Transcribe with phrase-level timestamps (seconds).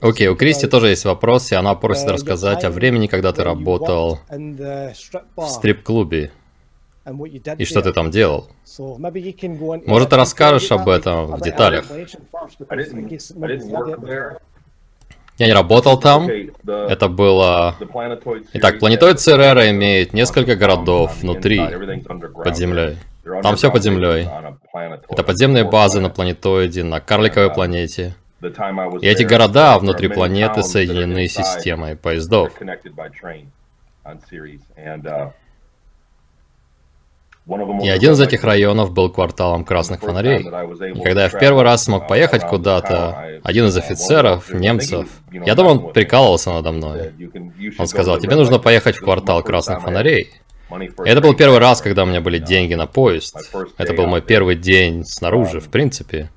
[0.00, 4.20] Окей, у Кристи тоже есть вопрос, и она просит рассказать о времени, когда ты работал
[4.28, 6.30] в стрип-клубе.
[7.56, 8.48] И что ты там делал?
[9.86, 11.86] Может, ты расскажешь об этом в деталях?
[15.38, 16.28] Я не работал там.
[16.66, 17.76] Это было...
[18.54, 21.60] Итак, планетоид Церера имеет несколько городов внутри,
[22.44, 22.98] под землей.
[23.42, 24.28] Там все под землей.
[25.08, 28.16] Это подземные базы на планетоиде, на карликовой планете.
[28.40, 32.52] И эти города внутри планеты соединены системой поездов.
[37.82, 40.40] И один из этих районов был кварталом красных фонарей.
[40.40, 45.86] И когда я в первый раз смог поехать куда-то, один из офицеров, немцев, я думал,
[45.86, 47.12] он прикалывался надо мной.
[47.78, 50.30] Он сказал, тебе нужно поехать в квартал красных фонарей.
[50.70, 53.50] И это был первый раз, когда у меня были деньги на поезд.
[53.78, 56.30] Это был мой первый день снаружи, в принципе.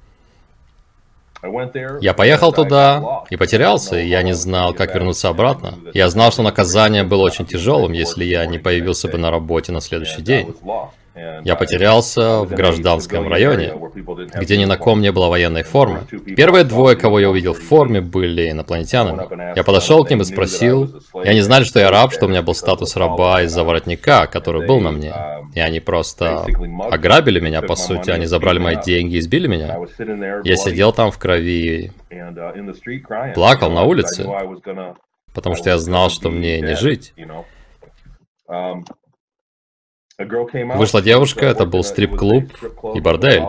[2.02, 5.76] Я поехал туда и потерялся, и я не знал, как вернуться обратно.
[5.94, 9.82] Я знал, что наказание было очень тяжелым, если я не появился бы на работе на
[9.82, 10.54] следующий день.
[11.14, 13.74] Я потерялся в гражданском районе,
[14.36, 16.06] где ни на ком не было военной формы.
[16.36, 19.56] Первые двое, кого я увидел в форме, были инопланетянами.
[19.56, 22.42] Я подошел к ним и спросил, и они знали, что я раб, что у меня
[22.42, 25.14] был статус раба из-за воротника, который был на мне.
[25.54, 26.46] И они просто
[26.90, 29.78] ограбили меня, по сути, они забрали мои деньги и избили меня.
[30.44, 34.26] Я сидел там в крови и плакал на улице,
[35.34, 37.14] потому что я знал, что мне не жить.
[40.76, 42.46] Вышла девушка, это был стрип-клуб
[42.96, 43.44] и бордель.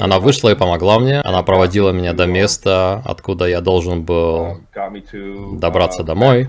[0.00, 4.60] Она вышла и помогла мне, она проводила меня до места, откуда я должен был
[5.52, 6.42] добраться домой.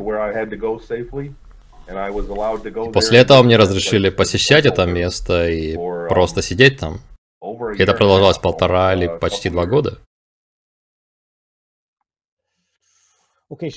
[1.88, 5.76] И после этого мне разрешили посещать это место и
[6.08, 7.00] просто сидеть там.
[7.42, 10.00] И это продолжалось полтора или почти два года.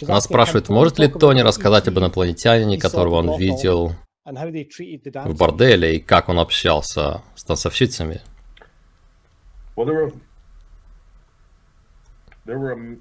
[0.07, 3.93] Она спрашивает, может ли Тони рассказать об инопланетянине, которого он видел
[4.25, 8.21] в борделе и как он общался с танцовщицами.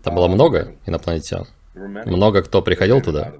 [0.03, 1.45] Там было много инопланетян.
[1.75, 3.33] Много кто приходил туда.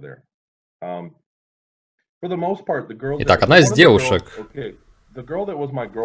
[3.20, 4.24] Итак, одна из девушек,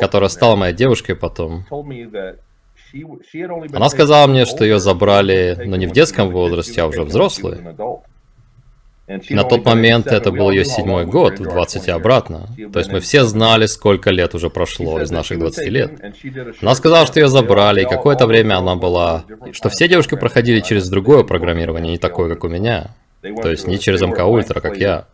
[0.01, 1.67] которая стала моей девушкой потом,
[3.73, 7.77] она сказала мне, что ее забрали, но не в детском возрасте, а уже взрослые.
[9.07, 12.49] На тот момент это был ее седьмой год, в 20 и обратно.
[12.73, 15.93] То есть мы все знали, сколько лет уже прошло из наших 20 лет.
[16.61, 19.25] Она сказала, что ее забрали, и какое-то время она была...
[19.53, 22.91] Что все девушки проходили через другое программирование, не такое, как у меня.
[23.21, 25.07] То есть не через МК Ультра, как я.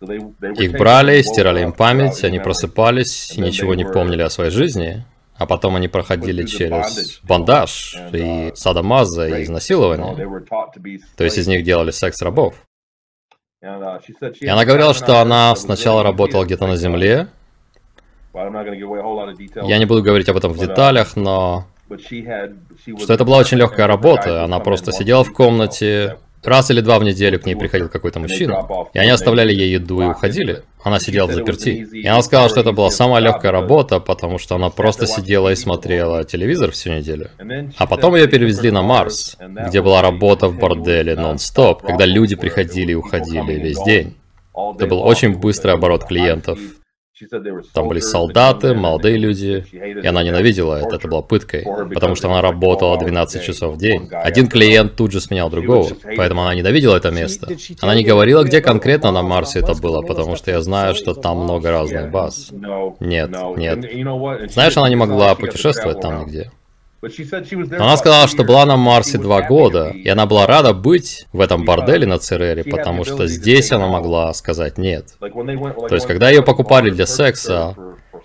[0.00, 5.04] Их брали, стирали им память, они просыпались и ничего не помнили о своей жизни.
[5.38, 10.42] А потом они проходили через бандаж и садомаза и изнасилование.
[11.16, 12.65] То есть из них делали секс-рабов.
[14.40, 17.28] И она говорила, что она сначала работала где-то на земле.
[18.34, 21.66] Я не буду говорить об этом в деталях, но
[22.98, 24.44] что это была очень легкая работа.
[24.44, 28.66] Она просто сидела в комнате, Раз или два в неделю к ней приходил какой-то мужчина,
[28.94, 30.62] и они оставляли ей еду и уходили.
[30.82, 31.88] Она сидела в заперти.
[31.92, 35.56] И она сказала, что это была самая легкая работа, потому что она просто сидела и
[35.56, 37.30] смотрела телевизор всю неделю.
[37.76, 39.36] А потом ее перевезли на Марс,
[39.68, 44.14] где была работа в борделе нон-стоп, когда люди приходили и уходили весь день.
[44.54, 46.58] Это был очень быстрый оборот клиентов.
[47.72, 51.64] Там были солдаты, молодые люди, и она ненавидела это, это было пыткой,
[51.94, 54.10] потому что она работала 12 часов в день.
[54.12, 57.48] Один клиент тут же сменял другого, поэтому она ненавидела это место.
[57.80, 61.38] Она не говорила, где конкретно на Марсе это было, потому что я знаю, что там
[61.38, 62.50] много разных баз.
[63.00, 64.52] Нет, нет.
[64.52, 66.50] Знаешь, она не могла путешествовать там нигде.
[67.02, 71.64] Она сказала, что была на Марсе два года, и она была рада быть в этом
[71.64, 75.14] борделе на Церере, потому что здесь она могла сказать нет.
[75.20, 77.76] То есть, когда ее покупали для секса,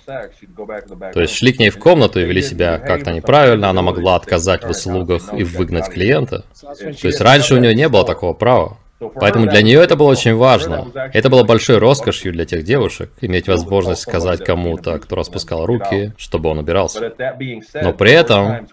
[0.06, 4.63] то есть шли к ней в комнату и вели себя как-то неправильно, она могла отказать
[4.63, 6.45] в услугах и выгнать клиента.
[6.62, 8.77] То есть раньше у нее не было такого права.
[9.15, 10.92] Поэтому для нее это было очень важно.
[11.13, 16.50] Это было большой роскошью для тех девушек, иметь возможность сказать кому-то, кто распускал руки, чтобы
[16.50, 17.13] он убирался.
[17.81, 18.68] Но при этом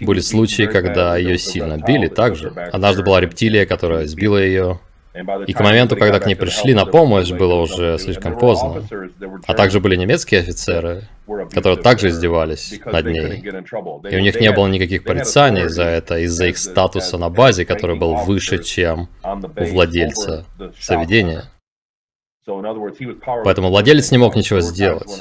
[0.00, 2.48] были случаи, когда ее сильно били также.
[2.48, 4.80] Однажды была рептилия, которая сбила ее,
[5.46, 8.82] и к моменту, когда к ней пришли на помощь, было уже слишком поздно.
[9.46, 11.04] А также были немецкие офицеры,
[11.52, 13.42] которые также издевались над ней.
[14.10, 17.96] И у них не было никаких порицаний за это, из-за их статуса на базе, который
[17.96, 20.44] был выше, чем у владельца
[20.80, 21.44] заведения.
[23.44, 25.20] Поэтому владелец не мог ничего сделать.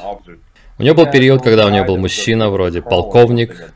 [0.77, 3.74] У нее был период, когда у нее был мужчина вроде полковник,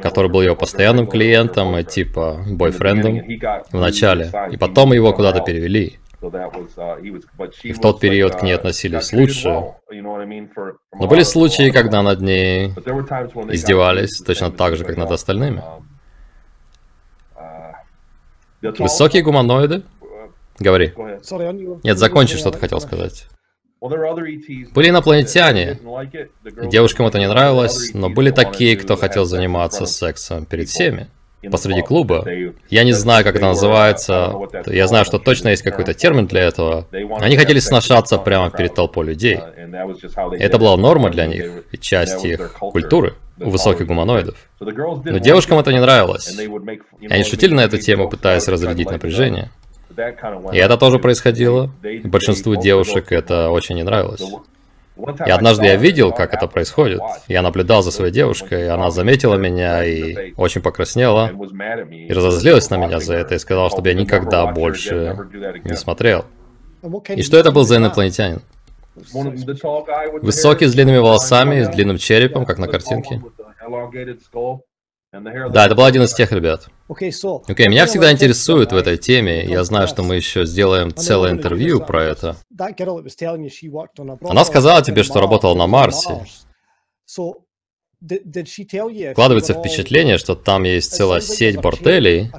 [0.00, 3.22] который был ее постоянным клиентом и типа бойфрендом
[3.72, 5.98] в начале, и потом его куда-то перевели.
[7.62, 9.48] И в тот период к ней относились лучше.
[9.48, 12.68] Но были случаи, когда над ней
[13.50, 15.62] издевались точно так же, как над остальными.
[18.60, 19.82] Высокие гуманоиды?
[20.58, 20.92] Говори.
[21.82, 23.26] Нет, закончи, что ты хотел сказать.
[23.80, 25.78] Были инопланетяне,
[26.68, 31.08] девушкам это не нравилось, но были такие, кто хотел заниматься сексом перед всеми,
[31.50, 32.26] посреди клуба.
[32.68, 34.34] Я не знаю, как это называется,
[34.66, 36.86] я знаю, что точно есть какой-то термин для этого.
[37.20, 39.38] Они хотели сношаться прямо перед толпой людей.
[40.38, 44.36] Это была норма для них и часть их культуры у высоких гуманоидов.
[44.60, 46.38] Но девушкам это не нравилось.
[47.00, 49.50] И они шутили на эту тему, пытаясь разрядить напряжение.
[50.52, 51.70] И это тоже происходило.
[51.82, 54.22] И большинству девушек это очень не нравилось.
[55.26, 57.00] И однажды я видел, как это происходит.
[57.28, 61.30] Я наблюдал за своей девушкой, и она заметила меня и очень покраснела,
[61.90, 65.16] и разозлилась на меня за это, и сказала, чтобы я никогда больше
[65.64, 66.24] не смотрел.
[67.08, 68.42] И что это был за инопланетянин?
[70.22, 73.22] Высокий, с длинными волосами, с длинным черепом, как на картинке.
[75.12, 76.68] Да, это был один из тех ребят.
[77.46, 79.44] Окей, okay, меня всегда интересует в этой теме.
[79.44, 82.36] Я знаю, что мы еще сделаем целое интервью про это.
[84.22, 86.26] Она сказала тебе, что работала на Марсе.
[89.12, 92.32] Вкладывается впечатление, что там есть целая сеть борделей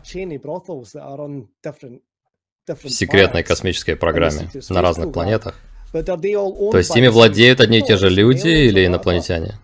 [2.67, 5.55] в секретной космической программе на разных планетах.
[5.93, 9.59] То есть ими владеют одни и те же люди или инопланетяне?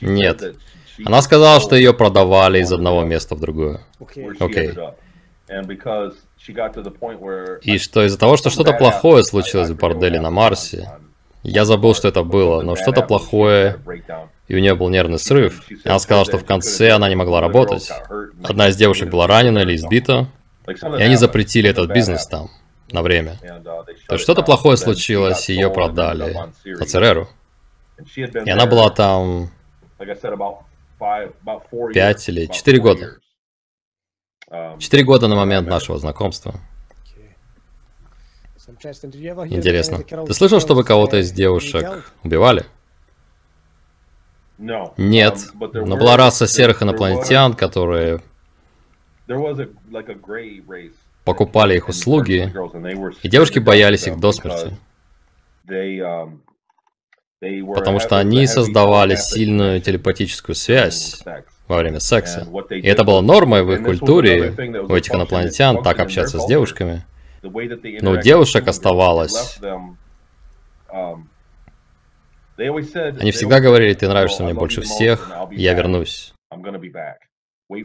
[0.00, 0.56] Нет.
[1.04, 3.80] Она сказала, что ее продавали из одного места в другое.
[4.40, 4.72] Окей.
[7.62, 10.90] И что из-за того, что что-то плохое случилось в борделе на Марсе,
[11.42, 13.78] я забыл, что это было, но что-то плохое,
[14.48, 15.68] и у нее был нервный срыв.
[15.68, 17.90] И она сказала, что в конце она не могла работать.
[18.44, 20.28] Одна из девушек была ранена или избита,
[20.68, 22.48] и они запретили этот бизнес там
[22.90, 23.38] на время.
[24.08, 26.36] То есть что-то плохое случилось, и ее продали
[26.80, 27.28] Ацереру.
[28.16, 29.50] И она была там
[31.92, 33.18] Пять или четыре года.
[34.50, 36.54] Um, четыре года на момент нашего знакомства.
[39.48, 39.98] Интересно.
[40.02, 42.66] Ты слышал, чтобы кого-то из девушек убивали?
[44.58, 48.20] Нет, um, но была раса серых инопланетян, которые
[51.24, 52.52] покупали их услуги,
[53.22, 54.76] и девушки боялись их до смерти.
[57.74, 61.22] Потому что они создавали сильную телепатическую связь
[61.66, 62.46] во время секса.
[62.70, 64.54] И это было нормой в их культуре,
[64.88, 67.04] у этих инопланетян, так общаться с девушками.
[67.42, 69.58] Но у девушек оставалось...
[72.56, 76.34] Они всегда говорили, ты нравишься мне больше всех, я вернусь.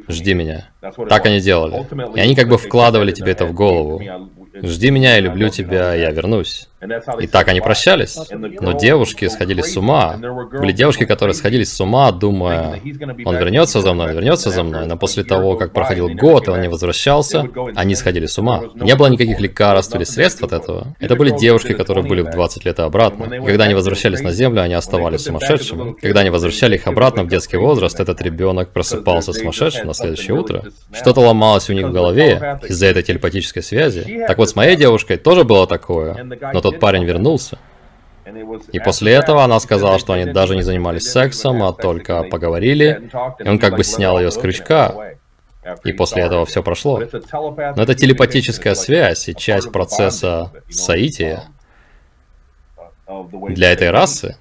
[0.09, 0.69] Жди меня.
[1.09, 1.87] Так они делали.
[2.15, 4.01] И они как бы вкладывали тебе это в голову.
[4.63, 6.67] Жди меня, я люблю тебя, я вернусь.
[7.19, 8.17] И так они прощались.
[8.31, 10.15] Но девушки сходили с ума.
[10.51, 12.79] Были девушки, которые сходили с ума, думая,
[13.25, 14.85] он вернется за мной, вернется за мной.
[14.85, 18.61] Но после того, как проходил год, и он не возвращался, они сходили с ума.
[18.75, 20.95] Не было никаких лекарств или средств от этого.
[20.99, 23.33] Это были девушки, которые были в 20 лет и обратно.
[23.33, 25.95] И когда они возвращались на Землю, они оставались сумасшедшими.
[25.99, 30.63] Когда они возвращали их обратно в детский возраст, этот ребенок просыпался сумасшедшим на следующее утро.
[30.93, 34.25] Что-то ломалось у них в голове из-за этой телепатической связи.
[34.27, 36.23] Так вот, с моей девушкой тоже было такое,
[36.53, 37.57] но тот парень вернулся.
[38.71, 43.47] И после этого она сказала, что они даже не занимались сексом, а только поговорили, и
[43.47, 45.15] он как бы снял ее с крючка.
[45.83, 46.99] И после этого все прошло.
[46.99, 51.43] Но это телепатическая связь и часть процесса соития
[53.49, 54.37] для этой расы.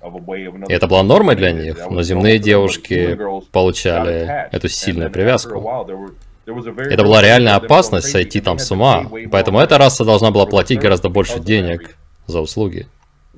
[0.68, 3.18] И это была нормой для них, но земные девушки
[3.52, 5.86] получали эту сильную привязку.
[6.46, 11.08] Это была реальная опасность сойти там с ума, поэтому эта раса должна была платить гораздо
[11.08, 12.86] больше денег за услуги.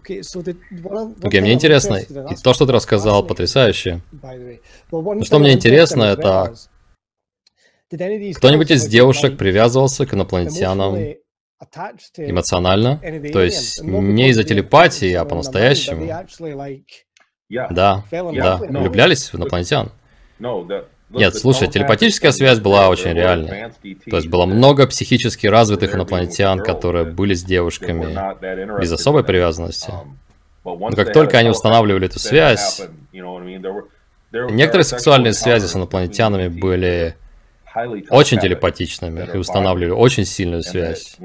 [0.00, 4.00] Окей, okay, мне интересно, и то, что ты рассказал, потрясающе.
[4.90, 6.54] Но что мне интересно, это
[7.90, 10.96] кто-нибудь из девушек привязывался к инопланетянам
[12.16, 13.00] эмоционально?
[13.32, 16.06] То есть не из-за телепатии, а по-настоящему?
[17.48, 19.90] Да, да, влюблялись в инопланетян.
[21.11, 23.71] Нет, слушай, телепатическая связь была очень реальной.
[24.11, 29.92] То есть было много психически развитых инопланетян, которые были с девушками без особой привязанности.
[30.64, 32.83] Но как только они устанавливали эту связь,
[34.33, 37.14] некоторые сексуальные связи с инопланетянами были
[38.11, 41.16] очень телепатичными и устанавливали очень сильную связь.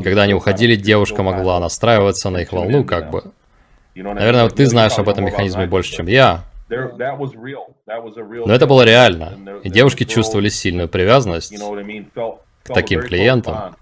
[0.00, 3.24] И когда они уходили, девушка могла настраиваться на их волну, как бы.
[3.94, 6.44] Наверное, ты знаешь об этом механизме больше, чем я.
[8.46, 13.76] Но это было реально, и девушки чувствовали сильную привязанность к таким клиентам.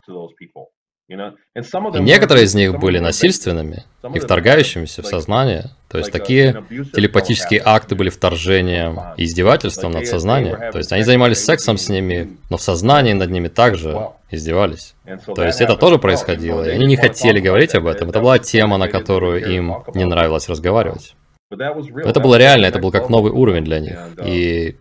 [1.11, 5.71] И некоторые из них были насильственными и вторгающимися в сознание.
[5.89, 10.71] То есть такие телепатические акты были вторжением и издевательством над сознанием.
[10.71, 14.95] То есть они занимались сексом с ними, но в сознании над ними также издевались.
[15.35, 18.11] То есть это тоже происходило, и они не хотели говорить об этом.
[18.11, 21.17] Это была тема, на которую им не нравилось разговаривать.
[21.51, 23.99] Это было реально, это был как новый уровень для них.
[24.25, 24.77] И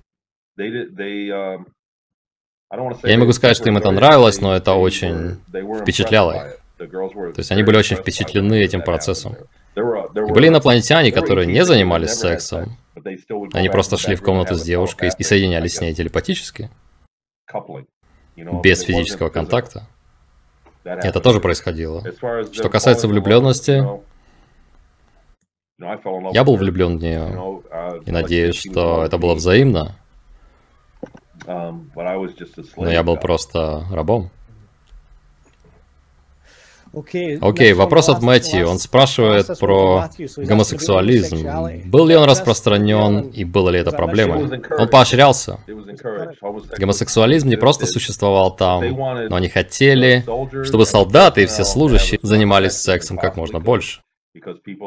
[0.57, 1.57] я
[3.03, 5.37] не могу сказать, что им это нравилось, но это очень
[5.81, 6.59] впечатляло их.
[6.77, 9.35] То есть они были очень впечатлены этим процессом.
[9.75, 12.77] И были инопланетяне, которые не занимались сексом.
[13.53, 16.69] Они просто шли в комнату с девушкой и соединялись с ней телепатически.
[18.35, 19.87] Без физического контакта.
[20.83, 22.03] Это тоже происходило.
[22.51, 23.85] Что касается влюбленности,
[26.33, 27.61] я был влюблен в нее.
[28.05, 29.95] И надеюсь, что это было взаимно.
[31.45, 31.89] Um,
[32.77, 34.29] Но я был просто рабом.
[36.93, 38.67] Окей, вопрос от Мэтью.
[38.67, 41.37] Он спрашивает про гомосексуализм.
[41.85, 44.61] Был ли он распространен и было ли это проблемой?
[44.77, 45.59] Он поощрялся.
[46.77, 48.83] Гомосексуализм не просто существовал там,
[49.29, 50.25] но они хотели,
[50.65, 54.01] чтобы солдаты и все служащие занимались сексом как можно больше.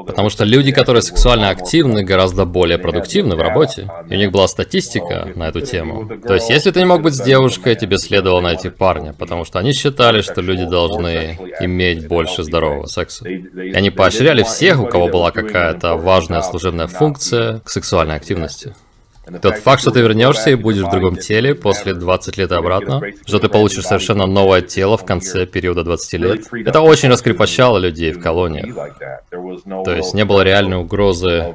[0.07, 3.91] Потому что люди, которые сексуально активны, гораздо более продуктивны в работе.
[4.09, 6.09] И у них была статистика на эту тему.
[6.25, 9.59] То есть, если ты не мог быть с девушкой, тебе следовало найти парня, потому что
[9.59, 13.29] они считали, что люди должны иметь больше здорового секса.
[13.29, 18.75] И они поощряли всех, у кого была какая-то важная служебная функция, к сексуальной активности.
[19.41, 23.01] Тот факт, что ты вернешься и будешь в другом теле после 20 лет и обратно,
[23.25, 28.13] что ты получишь совершенно новое тело в конце периода 20 лет, это очень раскрепощало людей
[28.13, 28.75] в колониях.
[29.85, 31.55] То есть не было реальной угрозы.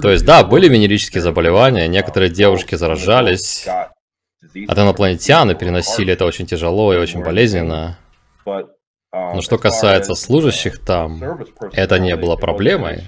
[0.00, 6.46] То есть да, были венерические заболевания, некоторые девушки заражались от инопланетян и переносили это очень
[6.46, 7.98] тяжело и очень болезненно.
[8.44, 13.06] Но что касается служащих там, это не было проблемой.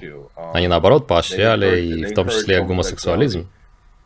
[0.53, 3.49] Они наоборот поощряли и в том числе гомосексуализм.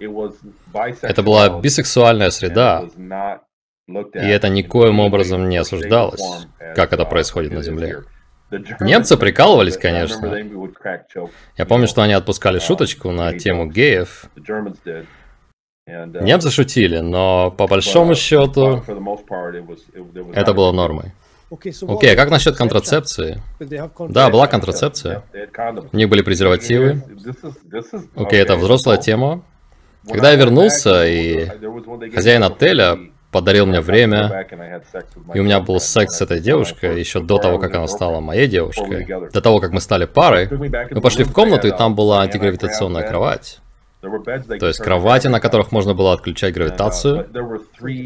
[0.00, 2.85] Это была бисексуальная среда,
[3.87, 8.05] и это никоим образом не осуждалось, как это происходит на Земле.
[8.81, 10.35] Немцы прикалывались, конечно.
[11.57, 14.25] Я помню, что они отпускали шуточку на тему геев.
[15.87, 18.83] Немцы шутили, но по большому счету
[20.35, 21.12] это было нормой.
[21.50, 23.40] Окей, okay, а как насчет контрацепции?
[23.59, 25.23] Да, была контрацепция.
[25.93, 27.02] У них были презервативы.
[28.14, 29.43] Окей, okay, это взрослая тема.
[30.07, 31.49] Когда я вернулся, и
[32.14, 32.99] хозяин отеля
[33.31, 34.47] подарил мне время,
[35.35, 38.47] и у меня был секс с этой девушкой еще до того, как она стала моей
[38.47, 43.07] девушкой, до того, как мы стали парой, мы пошли в комнату, и там была антигравитационная
[43.07, 43.61] кровать.
[44.00, 47.25] То есть кровати, на которых можно было отключать гравитацию.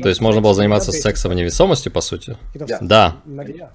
[0.02, 2.36] То есть можно было заниматься сексом в невесомости, по сути.
[2.80, 3.16] Да.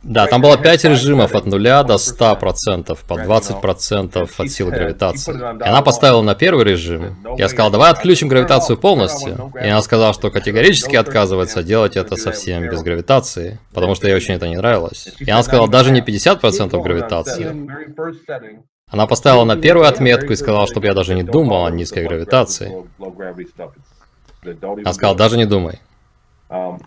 [0.03, 5.31] Да, там было 5 режимов от 0 до 100%, по 20% от силы гравитации.
[5.31, 7.15] И она поставила на первый режим.
[7.37, 9.51] Я сказал, давай отключим гравитацию полностью.
[9.61, 14.33] И она сказала, что категорически отказывается делать это совсем без гравитации, потому что ей очень
[14.33, 15.09] это не нравилось.
[15.19, 17.55] И она сказала, даже не 50% гравитации.
[18.89, 22.73] Она поставила на первую отметку и сказала, чтобы я даже не думал о низкой гравитации.
[24.43, 25.79] Она сказала, даже не думай.
[26.49, 26.79] Но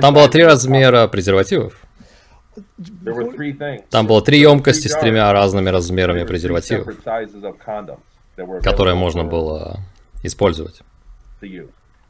[0.00, 1.74] там было три размера презервативов.
[3.90, 6.86] Там было три емкости с тремя разными размерами презервативов,
[8.62, 9.80] которые можно было
[10.22, 10.82] использовать.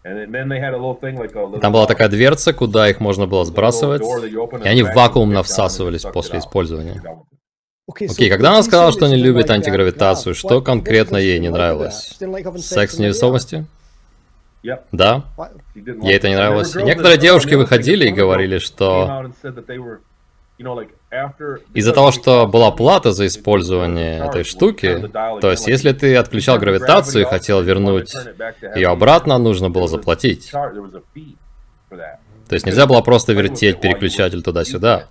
[0.02, 7.02] Там была такая дверца, куда их можно было сбрасывать, и они вакуумно всасывались после использования.
[7.88, 12.16] Окей, okay, когда она сказала, что не любит антигравитацию, что конкретно ей не нравилось?
[12.58, 13.66] Секс в невесомости?
[14.92, 15.24] Да,
[15.74, 16.76] ей это не нравилось.
[16.76, 19.32] И некоторые девушки выходили и говорили, что
[21.74, 25.10] из-за того, что была плата за использование этой штуки,
[25.40, 28.14] то есть если ты отключал гравитацию и хотел вернуть
[28.76, 30.52] ее обратно, нужно было заплатить.
[30.52, 35.08] То есть нельзя было просто вертеть переключатель туда-сюда.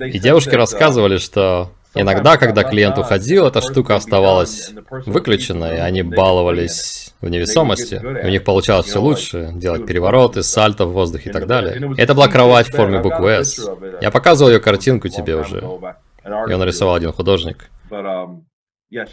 [0.00, 4.72] И девушки рассказывали, что иногда, когда клиент уходил, эта штука оставалась
[5.06, 7.94] выключенной, и они баловались в невесомости.
[7.94, 11.94] И у них получалось все лучше, делать перевороты, сальто в воздухе и так далее.
[11.96, 13.68] Это была кровать в форме буквы «С».
[14.00, 15.56] Я показывал ее картинку тебе уже.
[15.58, 17.70] Ее нарисовал один художник.
[17.90, 18.42] Но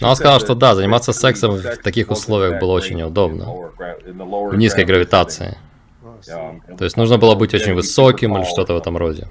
[0.02, 3.46] она сказала, что да, заниматься сексом в таких условиях было очень неудобно.
[3.46, 5.58] В низкой гравитации.
[6.78, 9.28] То есть нужно было быть очень высоким или что-то в этом роде.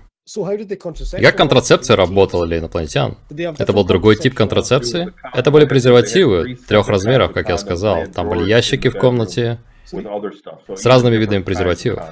[1.20, 3.16] Как контрацепция работала для инопланетян?
[3.30, 5.12] Это был другой тип контрацепции?
[5.34, 8.06] Это были презервативы трех размеров, как я сказал.
[8.06, 12.04] Там были ящики в комнате с разными видами презервативов.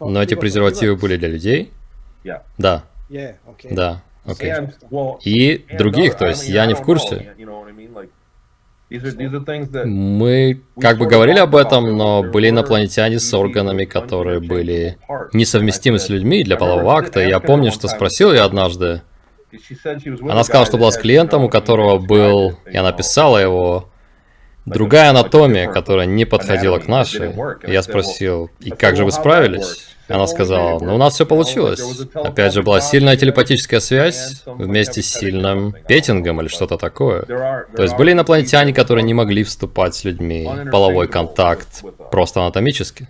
[0.00, 1.70] Но эти презервативы были для людей?
[2.56, 2.84] Да.
[3.70, 4.02] Да.
[4.24, 4.52] Окей.
[5.24, 7.34] И других, то есть я не в курсе.
[9.84, 14.96] Мы как бы говорили об этом, но были инопланетяне с органами, которые были
[15.32, 17.20] несовместимы с людьми для полового акта.
[17.20, 19.02] Я помню, что спросил ее однажды.
[20.22, 23.90] Она сказала, что была с клиентом, у которого был, и она писала его,
[24.64, 27.34] другая анатомия, которая не подходила к нашей.
[27.66, 29.97] Я спросил, и как же вы справились?
[30.08, 31.80] Она сказала, ну у нас все получилось.
[32.14, 37.22] Опять же, была сильная телепатическая связь вместе с сильным петингом или что-то такое.
[37.22, 43.08] То есть были инопланетяне, которые не могли вступать с людьми в половой контакт просто анатомически.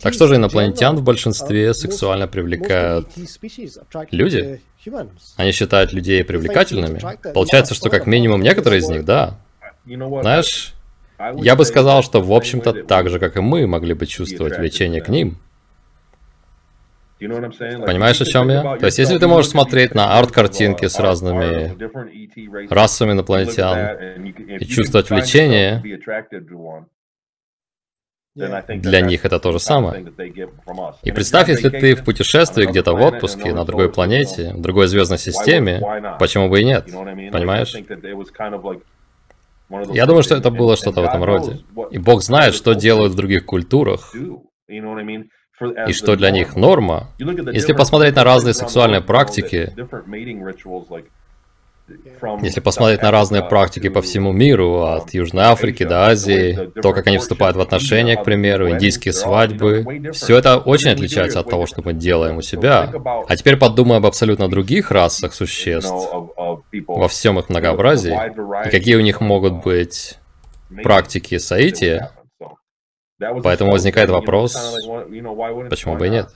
[0.00, 3.08] Так что же инопланетян в большинстве сексуально привлекают
[4.10, 4.60] люди?
[5.36, 7.00] Они считают людей привлекательными?
[7.32, 9.38] Получается, что как минимум некоторые из них, да.
[9.84, 10.75] Знаешь,
[11.18, 15.00] я бы сказал, что в общем-то так же, как и мы, могли бы чувствовать влечение
[15.00, 15.38] к ним.
[17.18, 18.76] Понимаешь, о чем я?
[18.76, 21.74] То есть, если ты можешь смотреть на арт-картинки с разными
[22.68, 24.24] расами инопланетян
[24.58, 25.82] и чувствовать влечение,
[28.34, 30.12] для них это то же самое.
[31.02, 35.18] И представь, если ты в путешествии где-то в отпуске, на другой планете, в другой звездной
[35.18, 35.80] системе,
[36.18, 36.84] почему бы и нет?
[36.84, 37.74] Понимаешь?
[39.68, 41.60] Я думаю, что это было что-то в этом роде.
[41.90, 44.14] И Бог знает, что делают в других культурах,
[44.68, 47.08] и что для них норма.
[47.18, 49.74] Если посмотреть на разные сексуальные практики,
[52.42, 57.06] если посмотреть на разные практики по всему миру, от Южной Африки до Азии, то, как
[57.06, 61.82] они вступают в отношения, к примеру, индийские свадьбы, все это очень отличается от того, что
[61.84, 62.92] мы делаем у себя.
[63.28, 65.92] А теперь подумай об абсолютно других расах существ,
[66.86, 68.18] во всем их многообразии,
[68.66, 70.18] и какие у них могут быть
[70.82, 72.10] практики саития.
[73.18, 74.76] Поэтому возникает вопрос,
[75.70, 76.28] почему бы и нет.